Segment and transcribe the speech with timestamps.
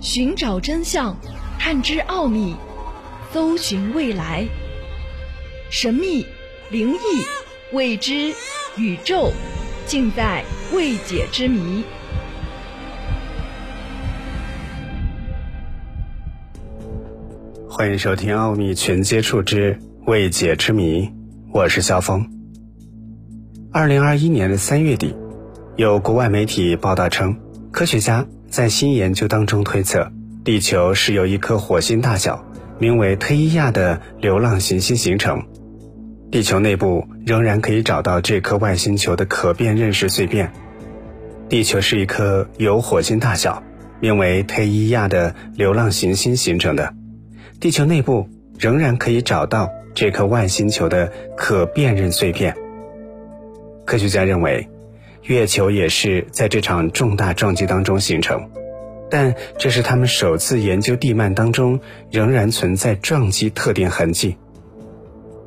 [0.00, 1.16] 寻找真相，
[1.58, 2.54] 探知奥秘，
[3.32, 4.46] 搜寻未来。
[5.70, 6.26] 神秘、
[6.70, 6.98] 灵异、
[7.72, 8.34] 未知、
[8.76, 9.32] 宇宙，
[9.86, 11.82] 尽在未解之谜。
[17.70, 21.02] 欢迎收听《奥秘全接触之未解之谜》，
[21.54, 22.30] 我是肖峰。
[23.72, 25.14] 二零二一年的三月底，
[25.76, 27.38] 有国外媒体报道称，
[27.72, 30.10] 科学家在新研究当中推测，
[30.44, 32.44] 地球是由一颗火星大小、
[32.78, 35.42] 名为忒伊亚的流浪行星形成。
[36.30, 40.52] 地球内部仍然可以找到这颗外星球的可辨认识碎片。
[41.48, 43.62] 地球是一颗由火星大小、
[44.00, 46.92] 名为忒伊亚的流浪行星形成的。
[47.60, 52.54] 地球内部仍然可以找到这颗外星球的可辨认碎片。
[53.84, 54.68] 科学家认为，
[55.26, 58.48] 月球也是在这场重大撞击当中形成，
[59.10, 61.80] 但这是他们首次研究地幔当中
[62.10, 64.36] 仍然存在撞击特定痕迹。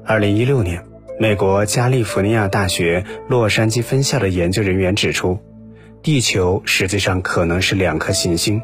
[0.05, 0.83] 二零一六年，
[1.19, 5.39] 美国加利福尼亚大学洛杉矶分校的研究人员指出，
[6.03, 8.61] 地球实际上可能是两颗行星，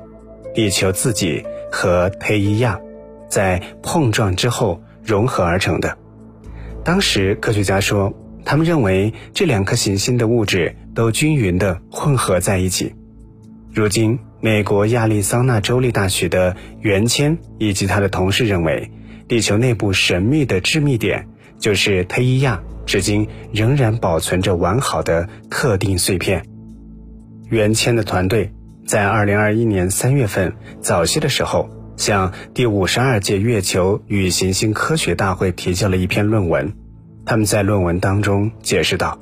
[0.53, 2.79] 地球自己和忒伊亚。
[3.27, 5.97] 在碰撞之后融合而成的。
[6.83, 8.13] 当时科学家说，
[8.45, 12.93] 他们认为这两颗行星的物质都均匀地混合在一起。
[13.73, 18.91] 如今，美国亚利桑那州立大学的袁谦以及他的同事认为，
[19.27, 21.27] 地球内部神秘的致密点
[21.59, 26.45] 就是忒伊亚，至今仍然保存着完好的特定碎片。
[27.49, 28.53] 袁谦的团队
[28.85, 31.69] 在2021年3月份早些的时候。
[31.97, 36.73] 向第五十二届月球与行星科学大会提交了一篇论文。
[37.25, 39.17] 他们在论文当中解释道：“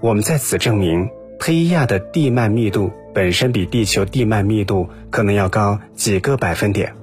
[0.00, 1.08] 我们在此证明，
[1.40, 6.94] 忒伊亚的地幔密度本身比地球地幔密度可能要高几个百分点，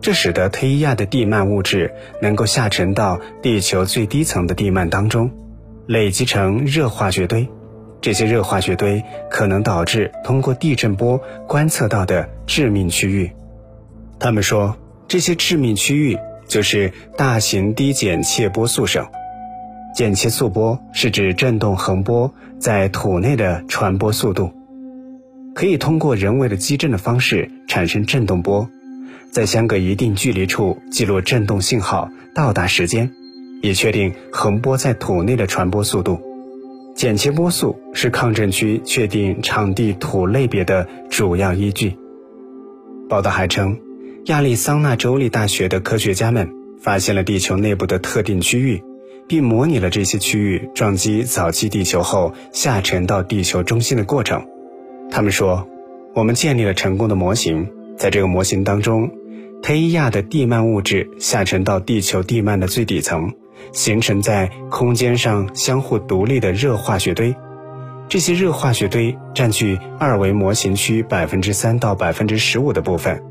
[0.00, 5.30] 这使得忒伊亚的地幔物质能够下沉到地球最低层的地幔当中，
[5.86, 7.48] 累积成热化学堆。
[8.00, 13.30] 这些热化学堆可能导致通过地震波观测到的致命区域。”
[14.18, 16.18] 他们说，这些致命区域
[16.48, 19.06] 就是大型低剪切波速省。
[19.94, 24.50] 剪切速波是指振动横波在土内的传播速度，
[25.54, 28.68] 可以通过人为的激震的方式产生振动波，
[29.30, 33.08] 在相隔一定距离处记录振动信号到达时间，
[33.62, 36.20] 以确定横波在土内的传播速度。
[36.96, 41.96] 剪切波速是抗震区确定场地土类别的主要依据。
[43.08, 43.78] 报道还称。
[44.26, 46.48] 亚利桑那州立大学的科学家们
[46.80, 48.82] 发现了地球内部的特定区域，
[49.28, 54.44] 并模拟了这些区域撞击早期地球后下沉到地球中心的过程。
[55.10, 55.66] 他们说
[56.14, 59.10] ：“我们建立了成功的模型，在这个模型当中，
[59.62, 63.32] 忒伊亚的地幔物质下沉到地球地幔的最底层，
[63.72, 67.34] 形成在空间上相互独立的热化学堆。
[68.08, 73.22] 这些热化学堆占据二维模型区百分之三到百分之十五的部分。”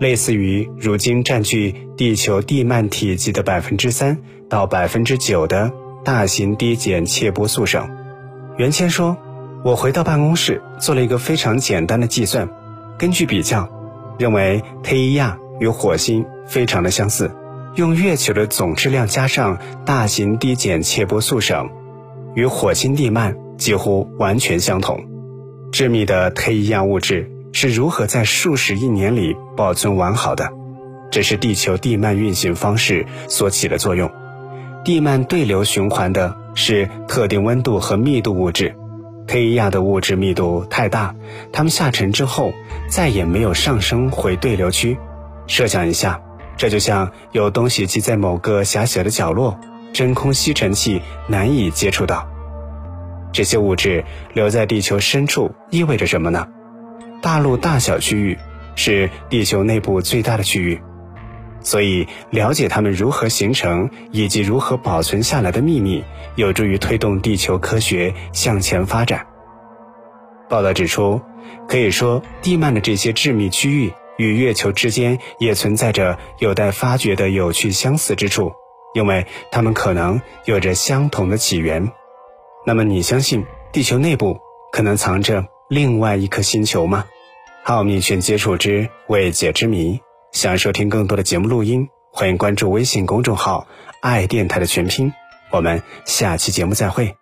[0.00, 4.18] 类似于如今占据地球地幔体积的百分之三
[4.52, 5.72] 到百分之九的
[6.04, 7.88] 大型低碱切波速省。
[8.58, 9.16] 袁谦说
[9.64, 12.46] ：“我回到办公室做了一个非常简单的计算，
[12.98, 13.66] 根据比较，
[14.18, 17.34] 认为忒伊亚与火星非常的相似，
[17.76, 21.70] 用月球的总质量加上大型低碱切波速省，
[22.34, 25.02] 与火星地幔几乎完全相同。
[25.72, 30.50] 致密的忒伊亚物质。”是如何在数十亿年里保存完好的？
[31.10, 34.10] 这是地球地幔运行方式所起的作用。
[34.84, 38.74] 地幔对流循环的是特定温度和密度物质。
[39.26, 41.14] 忒伊亚的物质密度太大，
[41.52, 42.52] 它们下沉之后
[42.88, 44.98] 再也没有上升回对流区。
[45.46, 46.20] 设想一下，
[46.56, 49.58] 这就像有东西积在某个狭小的角落，
[49.92, 52.28] 真空吸尘器难以接触到。
[53.32, 54.04] 这些物质
[54.34, 56.48] 留在地球深处意味着什么呢？
[57.22, 58.36] 大陆大小区域
[58.74, 60.82] 是地球内部最大的区域，
[61.62, 66.04] 所以了解它们如何形成以及如何保存下来的秘密，
[66.36, 69.26] 有助于推动地球科学向前发展。
[70.48, 71.20] 报道指出，
[71.68, 78.52] 可以说地幔的这些致密区域与月球之间也存在着有待发掘的有趣相似之处，
[78.94, 81.90] 因为它们可能有着相同的起源。
[82.66, 84.38] 那么，你相信地球内部
[84.72, 85.44] 可能藏着？
[85.68, 87.06] 另外一颗星球吗？
[87.64, 89.98] 奥秘全接触之未解之谜。
[90.32, 93.66] 想收听更多的节目录音，欢迎关注微信公众号
[94.00, 95.12] “爱电台”的全拼。
[95.50, 97.14] 我们下期节目再会。